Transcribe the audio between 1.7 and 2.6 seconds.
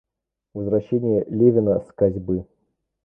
с косьбы.